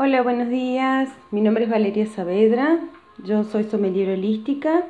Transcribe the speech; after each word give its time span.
Hola, 0.00 0.22
buenos 0.22 0.48
días. 0.48 1.08
Mi 1.32 1.40
nombre 1.40 1.64
es 1.64 1.70
Valeria 1.70 2.06
Saavedra. 2.06 2.78
Yo 3.24 3.42
soy 3.42 3.64
sommelier 3.64 4.10
holística 4.10 4.84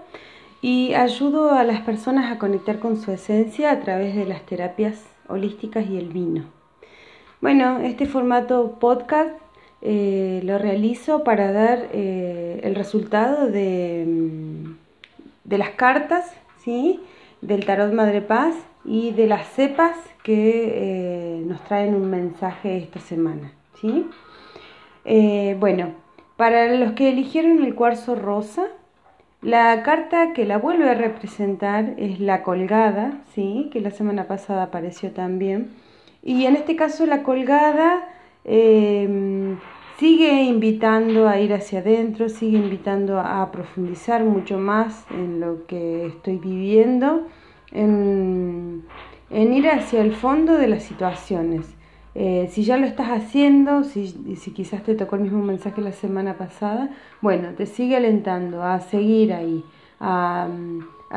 y 0.61 0.93
ayudo 0.93 1.53
a 1.53 1.65
las 1.65 1.81
personas 1.81 2.31
a 2.31 2.39
conectar 2.39 2.79
con 2.79 2.99
su 2.99 3.11
esencia 3.11 3.71
a 3.71 3.81
través 3.81 4.15
de 4.15 4.27
las 4.27 4.45
terapias 4.45 5.07
holísticas 5.27 5.89
y 5.89 5.97
el 5.97 6.11
vino. 6.11 6.45
Bueno, 7.41 7.79
este 7.79 8.05
formato 8.05 8.77
podcast 8.79 9.31
eh, 9.81 10.43
lo 10.45 10.59
realizo 10.59 11.25
para 11.25 11.53
dar 11.53 11.89
eh, 11.95 12.61
el 12.63 12.75
resultado 12.75 13.47
de, 13.51 14.05
mm, 14.07 14.77
de, 15.45 15.57
las 15.57 15.71
cartas, 15.71 16.35
¿sí? 16.63 17.01
del 17.41 17.65
tarot 17.65 17.95
Madre 17.95 18.21
Paz 18.21 18.55
y 18.85 19.13
de 19.13 19.27
las 19.27 19.49
cepas 19.55 19.97
que 20.23 21.39
eh, 21.39 21.43
nos 21.47 21.65
traen 21.65 21.95
un 21.95 22.11
mensaje 22.11 22.77
esta 22.77 23.01
semana. 23.01 23.53
¿sí? 23.81 24.05
Eh, 25.11 25.57
bueno, 25.59 25.95
para 26.37 26.71
los 26.77 26.93
que 26.93 27.09
eligieron 27.09 27.65
el 27.65 27.75
cuarzo 27.75 28.15
rosa, 28.15 28.67
la 29.41 29.83
carta 29.83 30.35
que 30.35 30.45
la 30.45 30.59
vuelve 30.59 30.91
a 30.91 30.93
representar 30.93 31.95
es 31.97 32.21
la 32.21 32.43
colgada, 32.43 33.23
¿sí? 33.35 33.71
que 33.73 33.81
la 33.81 33.91
semana 33.91 34.29
pasada 34.29 34.65
apareció 34.65 35.13
también. 35.13 35.71
Y 36.23 36.45
en 36.45 36.57
este 36.57 36.77
caso 36.77 37.07
la 37.07 37.23
colgada 37.23 38.07
em, 38.45 39.57
sigue 39.99 40.43
invitando 40.43 41.27
a 41.27 41.41
ir 41.41 41.55
hacia 41.55 41.79
adentro, 41.79 42.29
sigue 42.29 42.59
invitando 42.59 43.19
a 43.19 43.51
profundizar 43.51 44.25
mucho 44.25 44.59
más 44.59 45.07
en 45.11 45.41
lo 45.41 45.67
que 45.67 46.09
estoy 46.09 46.37
viviendo, 46.37 47.27
en 47.73 48.83
ir 49.31 49.69
hacia 49.71 50.03
el 50.03 50.15
fondo 50.15 50.59
de 50.59 50.67
las 50.69 50.83
situaciones. 50.83 51.78
Eh, 52.21 52.49
si 52.51 52.65
ya 52.65 52.77
lo 52.77 52.85
estás 52.85 53.11
haciendo, 53.11 53.85
si, 53.85 54.09
si 54.35 54.51
quizás 54.51 54.83
te 54.83 54.97
tocó 54.97 55.15
el 55.15 55.23
mismo 55.23 55.41
mensaje 55.41 55.81
la 55.81 55.93
semana 55.93 56.37
pasada, 56.37 56.91
bueno, 57.21 57.51
te 57.57 57.65
sigue 57.65 57.95
alentando 57.95 58.65
a 58.65 58.81
seguir 58.81 59.33
ahí, 59.33 59.65
a, 60.01 60.49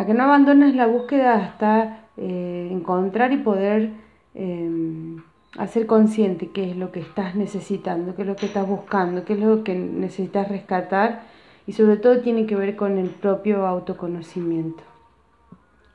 que 0.05 0.13
no 0.13 0.25
abandones 0.25 0.75
la 0.75 0.85
búsqueda 0.85 1.43
hasta 1.43 2.05
eh, 2.17 2.69
encontrar 2.71 3.33
y 3.33 3.37
poder 3.37 3.93
em, 4.35 5.23
hacer 5.57 5.87
consciente 5.87 6.51
qué 6.51 6.69
es 6.69 6.77
lo 6.77 6.91
que 6.91 6.99
estás 6.99 7.33
necesitando, 7.33 8.15
qué 8.15 8.21
es 8.21 8.27
lo 8.27 8.35
que 8.35 8.45
estás 8.45 8.67
buscando, 8.67 9.25
qué 9.25 9.33
es 9.33 9.39
lo 9.39 9.63
que 9.63 9.73
necesitas 9.73 10.49
rescatar 10.49 11.23
y 11.65 11.71
sobre 11.71 11.97
todo 11.97 12.21
tiene 12.21 12.45
que 12.45 12.55
ver 12.55 12.75
con 12.75 12.99
el 12.99 13.09
propio 13.09 13.65
autoconocimiento. 13.65 14.83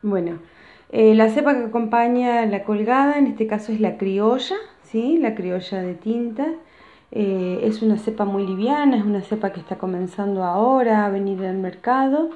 Bueno, 0.03 0.41
eh, 0.91 1.15
la 1.15 1.31
cepa 1.31 1.55
que 1.55 1.67
acompaña 1.67 2.45
la 2.47 2.65
colgada, 2.65 3.19
en 3.19 3.29
este 3.29 3.47
caso 3.47 3.71
es 3.71 3.81
la 3.81 3.99
criolla, 3.99 4.57
¿sí? 4.91 5.19
la 5.19 5.35
criolla 5.35 5.83
de 5.83 5.95
tinta. 5.95 6.47
Eh, 7.13 7.61
es 7.63 7.83
una 7.83 7.99
cepa 7.99 8.25
muy 8.25 8.47
liviana, 8.47 8.97
es 8.97 9.05
una 9.05 9.23
cepa 9.23 9.53
que 9.53 9.61
está 9.61 9.77
comenzando 9.79 10.43
ahora 10.45 11.07
a 11.07 11.09
venir 11.11 11.45
al 11.45 11.57
mercado 11.59 12.31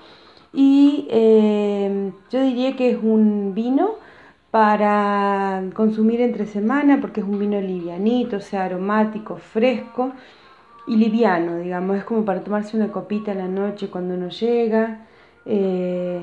y 0.53 1.07
eh, 1.11 2.13
yo 2.31 2.43
diría 2.43 2.77
que 2.77 2.91
es 2.91 2.99
un 3.03 3.53
vino 3.55 3.97
para 4.51 5.63
consumir 5.75 6.21
entre 6.21 6.47
semana 6.47 6.99
porque 7.01 7.21
es 7.21 7.27
un 7.27 7.39
vino 7.39 7.61
livianito, 7.61 8.37
o 8.39 8.41
sea, 8.41 8.65
aromático, 8.65 9.37
fresco 9.37 10.13
y 10.87 10.97
liviano, 10.97 11.59
digamos, 11.59 11.99
es 11.99 12.05
como 12.05 12.25
para 12.25 12.43
tomarse 12.43 12.77
una 12.77 12.91
copita 12.91 13.33
en 13.33 13.39
la 13.39 13.49
noche 13.49 13.91
cuando 13.91 14.15
uno 14.15 14.29
llega, 14.29 15.07
eh, 15.47 16.21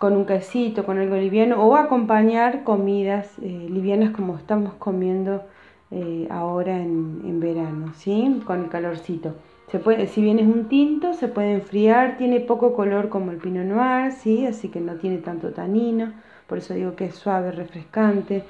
con 0.00 0.16
un 0.16 0.24
quesito, 0.24 0.86
con 0.86 0.98
algo 0.98 1.14
liviano, 1.16 1.62
o 1.62 1.76
acompañar 1.76 2.64
comidas 2.64 3.38
eh, 3.42 3.66
livianas 3.68 4.12
como 4.12 4.38
estamos 4.38 4.72
comiendo 4.78 5.42
eh, 5.90 6.26
ahora 6.30 6.78
en, 6.78 7.38
verano, 7.38 7.92
¿sí? 7.94 8.40
Con 8.46 8.60
el 8.64 8.70
calorcito. 8.70 9.34
Se 9.70 9.78
puede, 9.78 10.06
si 10.06 10.22
bien 10.22 10.38
es 10.38 10.46
un 10.46 10.68
tinto, 10.68 11.12
se 11.12 11.28
puede 11.28 11.52
enfriar, 11.52 12.16
tiene 12.16 12.40
poco 12.40 12.72
color 12.74 13.10
como 13.10 13.30
el 13.30 13.36
Pinot 13.36 13.66
Noir, 13.66 14.12
¿sí? 14.12 14.46
Así 14.46 14.70
que 14.70 14.80
no 14.80 14.94
tiene 14.94 15.18
tanto 15.18 15.50
tanino, 15.52 16.14
por 16.46 16.56
eso 16.56 16.72
digo 16.72 16.96
que 16.96 17.04
es 17.04 17.14
suave, 17.16 17.52
refrescante. 17.52 18.44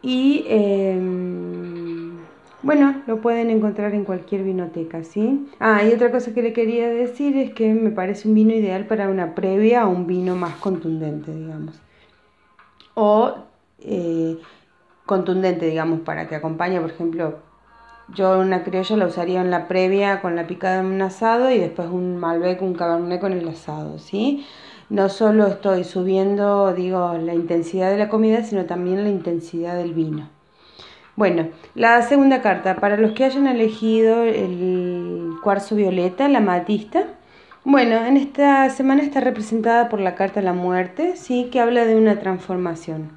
Y 0.00 0.46
em, 0.48 1.11
bueno, 2.62 3.02
lo 3.06 3.20
pueden 3.20 3.50
encontrar 3.50 3.94
en 3.94 4.04
cualquier 4.04 4.44
vinoteca, 4.44 5.02
¿sí? 5.02 5.48
Ah, 5.58 5.82
y 5.84 5.92
otra 5.92 6.10
cosa 6.10 6.32
que 6.32 6.42
le 6.42 6.52
quería 6.52 6.88
decir 6.88 7.36
es 7.36 7.52
que 7.52 7.74
me 7.74 7.90
parece 7.90 8.28
un 8.28 8.34
vino 8.34 8.52
ideal 8.52 8.86
para 8.86 9.08
una 9.08 9.34
previa 9.34 9.82
a 9.82 9.86
un 9.86 10.06
vino 10.06 10.36
más 10.36 10.54
contundente, 10.56 11.34
digamos. 11.34 11.80
O 12.94 13.34
eh, 13.80 14.38
contundente, 15.06 15.66
digamos, 15.66 16.00
para 16.00 16.28
que 16.28 16.36
acompañe, 16.36 16.80
por 16.80 16.90
ejemplo, 16.90 17.38
yo 18.14 18.38
una 18.38 18.62
criolla 18.62 18.96
la 18.96 19.06
usaría 19.06 19.40
en 19.40 19.50
la 19.50 19.68
previa 19.68 20.20
con 20.20 20.36
la 20.36 20.46
picada 20.46 20.80
en 20.80 20.86
un 20.86 21.02
asado 21.02 21.50
y 21.50 21.58
después 21.58 21.88
un 21.88 22.16
Malbec, 22.16 22.62
un 22.62 22.74
Cabernet 22.74 23.20
con 23.20 23.32
el 23.32 23.48
asado, 23.48 23.98
¿sí? 23.98 24.46
No 24.88 25.08
solo 25.08 25.46
estoy 25.46 25.84
subiendo, 25.84 26.72
digo, 26.74 27.14
la 27.14 27.34
intensidad 27.34 27.90
de 27.90 27.98
la 27.98 28.08
comida, 28.08 28.44
sino 28.44 28.66
también 28.66 29.02
la 29.04 29.10
intensidad 29.10 29.76
del 29.76 29.94
vino. 29.94 30.28
Bueno, 31.14 31.48
la 31.74 32.00
segunda 32.02 32.40
carta, 32.40 32.76
para 32.76 32.96
los 32.96 33.12
que 33.12 33.24
hayan 33.24 33.46
elegido 33.46 34.24
el 34.24 35.32
cuarzo 35.42 35.76
violeta, 35.76 36.26
la 36.28 36.40
matista. 36.40 37.04
Bueno, 37.64 38.04
en 38.04 38.16
esta 38.16 38.68
semana 38.70 39.02
está 39.02 39.20
representada 39.20 39.88
por 39.90 40.00
la 40.00 40.14
carta 40.14 40.40
La 40.40 40.54
Muerte, 40.54 41.16
sí, 41.16 41.48
que 41.52 41.60
habla 41.60 41.84
de 41.84 41.96
una 41.96 42.18
transformación. 42.18 43.10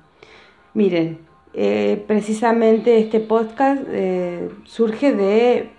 Miren, 0.73 1.19
eh, 1.53 2.03
precisamente 2.05 2.99
este 2.99 3.21
podcast 3.21 3.81
eh, 3.87 4.49
surge 4.65 5.13
de, 5.13 5.69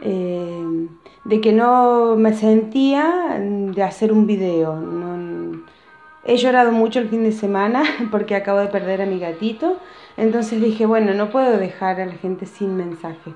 eh, 0.00 0.88
de 1.26 1.40
que 1.42 1.52
no 1.52 2.16
me 2.16 2.32
sentía 2.32 3.38
de 3.38 3.82
hacer 3.82 4.12
un 4.14 4.26
video. 4.26 4.80
He 6.24 6.36
llorado 6.36 6.72
mucho 6.72 6.98
el 6.98 7.08
fin 7.08 7.24
de 7.24 7.32
semana 7.32 7.82
porque 8.10 8.34
acabo 8.34 8.58
de 8.58 8.68
perder 8.68 9.02
a 9.02 9.06
mi 9.06 9.18
gatito 9.18 9.78
entonces 10.20 10.60
dije, 10.60 10.84
bueno, 10.84 11.14
no 11.14 11.30
puedo 11.30 11.56
dejar 11.56 11.98
a 11.98 12.04
la 12.04 12.12
gente 12.12 12.44
sin 12.44 12.76
mensaje, 12.76 13.32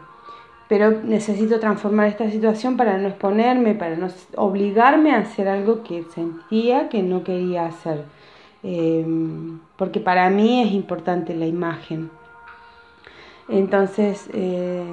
pero 0.68 0.90
necesito 0.90 1.58
transformar 1.58 2.08
esta 2.08 2.30
situación 2.30 2.76
para 2.76 2.98
no 2.98 3.08
exponerme, 3.08 3.74
para 3.74 3.96
no 3.96 4.08
obligarme 4.36 5.12
a 5.12 5.20
hacer 5.20 5.48
algo 5.48 5.82
que 5.82 6.04
sentía 6.14 6.90
que 6.90 7.02
no 7.02 7.24
quería 7.24 7.64
hacer, 7.64 8.04
em, 8.62 9.60
porque 9.76 9.98
para 9.98 10.28
mí 10.28 10.62
es 10.62 10.72
importante 10.72 11.34
la 11.34 11.46
imagen. 11.46 12.10
Entonces 13.48 14.28
eh, 14.34 14.84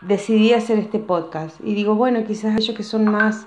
decidí 0.00 0.54
hacer 0.54 0.78
este 0.78 0.98
podcast 0.98 1.58
y 1.62 1.74
digo, 1.74 1.94
bueno, 1.94 2.24
quizás 2.24 2.56
ellos 2.56 2.74
que 2.74 2.82
son 2.82 3.04
más 3.04 3.46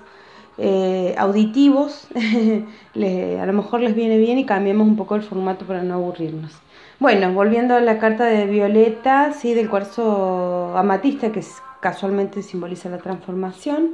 eh, 0.58 1.14
auditivos, 1.16 2.08
a 2.94 3.46
lo 3.46 3.52
mejor 3.52 3.80
les 3.80 3.94
viene 3.94 4.18
bien 4.18 4.38
y 4.38 4.44
cambiemos 4.44 4.86
un 4.86 4.96
poco 4.96 5.14
el 5.14 5.22
formato 5.22 5.64
para 5.64 5.82
no 5.82 5.94
aburrirnos. 5.94 6.52
Bueno, 7.00 7.32
volviendo 7.32 7.76
a 7.76 7.80
la 7.80 7.98
carta 7.98 8.24
de 8.24 8.46
Violeta, 8.46 9.32
sí, 9.32 9.54
del 9.54 9.70
cuarzo 9.70 10.76
amatista, 10.76 11.30
que 11.30 11.44
casualmente 11.80 12.42
simboliza 12.42 12.88
la 12.88 12.98
transformación. 12.98 13.92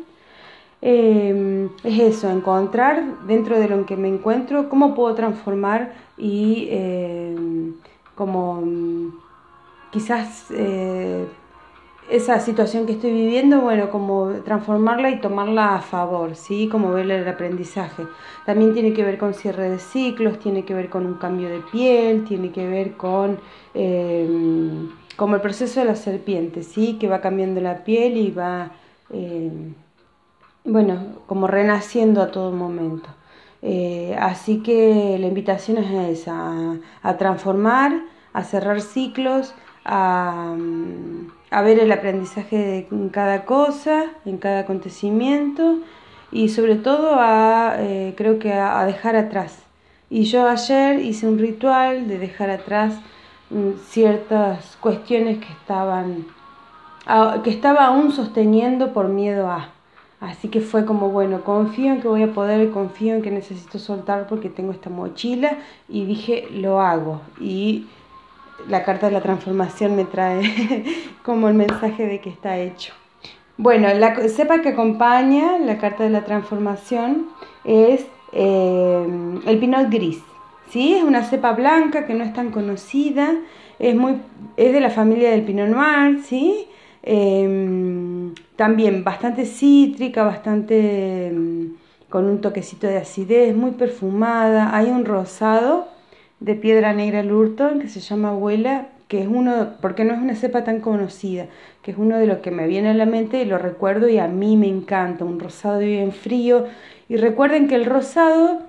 Em, 0.81 1.69
es 1.83 2.01
eso, 2.01 2.31
encontrar 2.31 3.27
dentro 3.27 3.59
de 3.59 3.69
lo 3.69 3.87
que 3.87 3.97
me 3.97 4.09
encuentro 4.09 4.69
cómo 4.69 4.95
puedo 4.95 5.15
transformar 5.15 5.95
y 6.19 6.69
em, 6.71 7.75
como 8.15 8.63
quizás 9.91 10.47
eh, 10.51 11.27
esa 12.17 12.39
situación 12.39 12.87
que 12.87 12.93
estoy 12.93 13.13
viviendo, 13.13 13.61
bueno, 13.61 13.91
como 13.91 14.29
transformarla 14.45 15.11
y 15.11 15.21
tomarla 15.21 15.75
a 15.75 15.81
favor, 15.81 16.37
¿sí? 16.37 16.69
Como 16.69 16.93
ver 16.93 17.11
el 17.11 17.27
aprendizaje. 17.27 18.05
También 18.47 18.73
tiene 18.73 18.93
que 18.93 19.05
ver 19.05 19.19
con 19.19 19.35
cierre 19.35 19.69
de 19.69 19.79
ciclos, 19.79 20.39
tiene 20.39 20.65
que 20.65 20.75
ver 20.75 20.89
con 20.89 21.07
un 21.07 21.15
cambio 21.15 21.49
de 21.49 21.61
piel, 21.61 22.25
tiene 22.25 22.53
que 22.53 22.69
ver 22.69 22.93
con 22.93 23.41
eh, 23.75 24.29
como 25.17 25.35
el 25.35 25.41
proceso 25.41 25.81
de 25.81 25.87
la 25.87 25.97
serpiente, 25.97 26.63
¿sí? 26.63 26.99
Que 27.01 27.09
va 27.09 27.21
cambiando 27.21 27.61
la 27.61 27.85
piel 27.85 28.17
y 28.17 28.31
va, 28.31 28.73
eh, 29.11 29.51
bueno, 30.65 31.19
como 31.27 31.47
renaciendo 31.49 32.23
a 32.23 32.31
todo 32.31 32.53
momento. 32.53 33.09
Eh, 33.63 34.17
así 34.21 34.63
que 34.63 35.17
la 35.19 35.27
invitación 35.27 35.79
es 35.79 36.21
esa, 36.21 36.77
a 37.03 37.17
transformar, 37.17 38.05
a 38.33 38.45
cerrar 38.45 38.81
ciclos, 38.83 39.55
a 39.85 40.55
a 41.55 41.63
ver 41.63 41.79
el 41.79 41.93
aprendizaje 41.93 42.89
en 42.91 43.11
cada 43.11 43.45
cosa, 43.45 44.07
en 44.25 44.39
cada 44.39 44.61
acontecimiento 44.61 45.79
y 46.33 46.49
sobre 46.49 46.75
todo 46.75 47.15
a, 47.21 47.77
eh, 47.79 48.13
creo 48.17 48.41
que 48.41 48.53
a, 48.53 48.85
dejar 48.87 49.15
atrás. 49.15 49.63
Y 50.11 50.25
yo 50.25 50.49
ayer 50.49 50.99
hice 50.99 51.29
un 51.29 51.39
ritual 51.39 52.09
de 52.09 52.19
dejar 52.19 52.51
atrás 52.51 52.99
mm, 53.51 53.79
ciertas 53.87 54.77
cuestiones 54.81 55.39
que 55.39 55.53
estaban, 55.53 56.27
que 57.45 57.51
estaba 57.51 57.87
aún 57.87 58.11
sosteniendo 58.11 58.93
por 58.93 59.09
miedo 59.09 59.49
a. 59.49 59.71
Así 60.21 60.49
que 60.49 60.61
fue 60.61 60.85
como, 60.85 61.11
bueno, 61.11 61.45
confío 61.45 61.93
en 61.93 62.01
que 62.01 62.09
voy 62.09 62.23
a 62.23 62.33
poder, 62.33 62.71
confío 62.71 63.15
en 63.15 63.23
que 63.23 63.31
necesito 63.31 63.79
soltar 63.79 64.27
porque 64.27 64.49
tengo 64.49 64.73
esta 64.73 64.91
mochila 64.91 65.59
y 65.89 66.05
dije, 66.05 66.49
lo 66.51 66.81
hago. 66.81 67.21
Y 67.39 67.87
la 68.69 68.85
carta 68.85 69.07
de 69.07 69.13
la 69.13 69.21
transformación 69.21 69.97
me 69.97 70.05
trae 70.05 70.85
como 71.23 71.49
el 71.49 71.55
mensaje 71.55 72.07
de 72.07 72.21
que 72.21 72.31
está 72.31 72.59
hecho. 72.59 72.93
Bueno, 73.57 73.89
la 73.95 74.17
cepa 74.29 74.63
que 74.63 74.71
acompaña 74.71 75.59
la 75.59 75.79
carta 75.79 76.03
de 76.03 76.11
la 76.11 76.25
transformación 76.25 77.29
es 77.65 78.07
eh, 78.33 79.07
el 79.47 79.59
pinot 79.59 79.91
gris. 79.91 80.21
¿sí? 80.71 80.95
Es 80.95 81.05
una 81.05 81.23
cepa 81.23 81.53
blanca 81.53 82.05
que 82.05 82.15
no 82.15 82.25
es 82.25 82.33
tan 82.33 82.51
conocida, 82.51 83.33
es, 83.79 83.95
muy, 83.95 84.17
es 84.57 84.73
de 84.73 84.81
la 84.81 84.91
familia 84.91 85.31
del 85.31 85.43
pinot 85.43 85.69
noir, 85.69 86.21
¿sí? 86.25 86.67
Em, 87.03 88.35
también 88.57 89.05
bastante 89.05 89.45
cítrica, 89.45 90.25
bastante 90.25 91.29
em, 91.29 91.75
con 92.09 92.25
un 92.27 92.41
toquecito 92.41 92.87
de 92.87 92.99
acidez, 92.99 93.55
muy 93.55 93.73
perfumada. 93.73 94.77
Hay 94.77 94.87
un 94.87 95.05
rosado 95.05 95.89
de 96.45 96.55
piedra 96.55 96.93
negra 96.93 97.23
Lurton 97.23 97.81
que 97.81 97.89
se 97.89 98.01
llama 98.01 98.31
Abuela, 98.31 98.89
que 99.09 99.23
es 99.23 99.27
uno, 99.27 99.71
porque 99.81 100.05
no 100.05 100.13
es 100.13 100.21
una 100.21 100.35
cepa 100.35 100.63
tan 100.63 100.81
conocida, 100.81 101.47
que 101.83 101.91
es 101.93 101.97
uno 101.97 102.19
de 102.19 102.27
los 102.27 102.39
que 102.39 102.51
me 102.51 102.67
viene 102.67 102.91
a 102.91 102.95
la 102.95 103.07
mente 103.07 103.41
y 103.41 103.47
lo 103.47 103.57
recuerdo 103.57 104.09
y 104.09 104.19
a 104.19 104.29
mí 104.29 104.57
me 104.57 104.69
encanta, 104.69 105.25
un 105.25 105.41
rosado 105.41 105.79
bien 105.79 106.13
frío. 106.13 106.67
Y 107.09 107.17
recuerden 107.17 107.67
que 107.67 107.77
el 107.77 107.87
rosado 107.87 108.61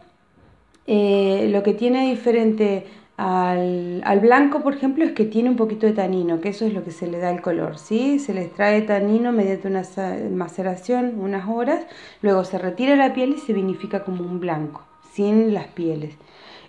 eh, 0.87 1.49
lo 1.51 1.63
que 1.63 1.73
tiene 1.73 2.09
diferente 2.09 2.85
al, 3.17 4.01
al, 4.05 4.19
blanco, 4.21 4.61
por 4.61 4.73
ejemplo, 4.73 5.03
es 5.03 5.11
que 5.11 5.25
tiene 5.25 5.49
un 5.49 5.57
poquito 5.57 5.85
de 5.85 5.93
tanino, 5.93 6.39
que 6.39 6.49
eso 6.49 6.65
es 6.65 6.73
lo 6.73 6.83
que 6.83 6.91
se 6.91 7.07
le 7.07 7.19
da 7.19 7.29
el 7.29 7.41
color, 7.41 7.77
¿sí? 7.77 8.19
Se 8.19 8.33
le 8.33 8.43
extrae 8.43 8.83
tanino 8.83 9.33
mediante 9.33 9.67
una 9.67 9.83
maceración, 10.31 11.19
unas 11.19 11.49
horas, 11.49 11.85
luego 12.21 12.45
se 12.45 12.57
retira 12.57 12.95
la 12.95 13.13
piel 13.13 13.31
y 13.31 13.39
se 13.39 13.51
vinifica 13.51 14.05
como 14.05 14.23
un 14.23 14.39
blanco, 14.39 14.83
sin 15.13 15.53
las 15.53 15.67
pieles. 15.67 16.15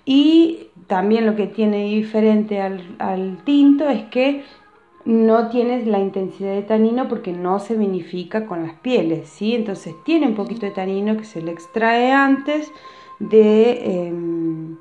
Y 0.06 0.68
también 0.86 1.26
lo 1.26 1.36
que 1.36 1.48
tiene 1.48 1.84
diferente 1.84 2.62
al, 2.62 2.96
al 2.98 3.42
tinto 3.44 3.88
es 3.88 4.04
que 4.04 4.44
no 5.04 5.48
tiene 5.48 5.86
la 5.86 6.00
intensidad 6.00 6.54
de 6.54 6.62
tanino 6.62 7.08
porque 7.08 7.32
no 7.32 7.60
se 7.60 7.76
vinifica 7.76 8.46
con 8.46 8.64
las 8.64 8.74
pieles, 8.74 9.28
¿sí? 9.28 9.54
Entonces 9.54 9.94
tiene 10.04 10.26
un 10.26 10.34
poquito 10.34 10.66
de 10.66 10.72
tanino 10.72 11.16
que 11.16 11.24
se 11.24 11.40
le 11.42 11.52
extrae 11.52 12.10
antes 12.12 12.70
de, 13.20 14.08
em, 14.08 14.76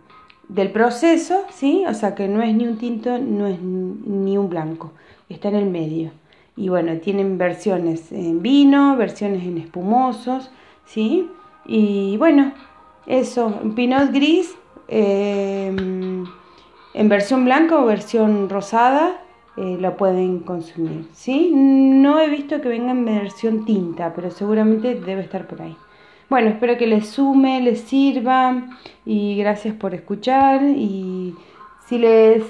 del 0.47 0.71
proceso, 0.71 1.43
¿sí? 1.51 1.85
O 1.87 1.93
sea 1.93 2.15
que 2.15 2.27
no 2.27 2.41
es 2.41 2.55
ni 2.55 2.67
un 2.67 2.77
tinto, 2.77 3.19
no 3.19 3.47
es 3.47 3.61
ni 3.61 4.37
un 4.37 4.49
blanco, 4.49 4.93
está 5.29 5.49
en 5.49 5.55
el 5.55 5.69
medio. 5.69 6.11
Y 6.57 6.69
bueno, 6.69 6.97
tienen 6.97 7.37
versiones 7.37 8.11
en 8.11 8.41
vino, 8.41 8.95
versiones 8.97 9.43
en 9.43 9.57
espumosos, 9.59 10.51
¿sí? 10.85 11.29
Y 11.67 12.17
bueno, 12.17 12.53
eso, 13.05 13.59
pinot 13.75 14.11
gris 14.11 14.55
em, 14.87 16.25
en 16.93 17.09
versión 17.09 17.45
blanca 17.45 17.79
o 17.79 17.85
versión 17.85 18.49
rosada 18.49 19.21
eh, 19.57 19.77
lo 19.79 19.95
pueden 19.95 20.39
consumir, 20.39 21.07
¿sí? 21.13 21.51
No 21.55 22.19
he 22.19 22.29
visto 22.29 22.61
que 22.61 22.69
venga 22.69 22.91
en 22.91 23.05
versión 23.05 23.65
tinta, 23.65 24.13
pero 24.13 24.29
seguramente 24.31 24.95
debe 24.95 25.21
estar 25.21 25.47
por 25.47 25.61
ahí. 25.61 25.75
Bueno, 26.29 26.49
espero 26.49 26.77
que 26.77 26.87
les 26.87 27.07
sume, 27.07 27.61
les 27.61 27.81
sirva 27.81 28.67
y 29.05 29.37
gracias 29.37 29.75
por 29.75 29.93
escuchar 29.93 30.61
y 30.63 31.35
si 31.87 31.99
les 31.99 32.43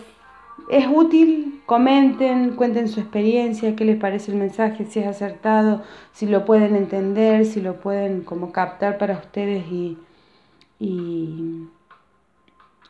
es 0.70 0.88
útil, 0.88 1.62
comenten, 1.66 2.56
cuenten 2.56 2.88
su 2.88 3.00
experiencia, 3.00 3.76
qué 3.76 3.86
les 3.86 3.98
parece 3.98 4.32
el 4.32 4.38
mensaje, 4.38 4.86
si 4.86 5.00
es 5.00 5.08
acertado, 5.08 5.84
si 6.14 6.26
lo 6.26 6.46
pueden 6.46 6.76
entender, 6.76 7.46
si 7.46 7.62
lo 7.62 7.76
pueden 7.76 8.22
como 8.24 8.52
captar 8.52 8.98
para 8.98 9.18
ustedes 9.18 9.64
y, 9.70 9.98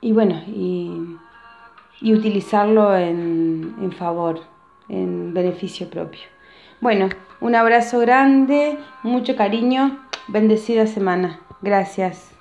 y 0.02 0.12
bueno, 0.12 0.42
y, 0.48 1.18
y 2.02 2.14
utilizarlo 2.14 2.96
en, 2.96 3.76
en 3.82 3.92
favor, 3.92 4.42
en 4.90 5.34
beneficio 5.34 5.90
propio. 5.90 6.22
Bueno, 6.82 7.10
un 7.42 7.56
abrazo 7.56 8.00
grande, 8.00 8.78
mucho 9.04 9.36
cariño 9.36 10.00
Bendecida 10.28 10.88
semana. 10.88 11.40
Gracias. 11.62 12.35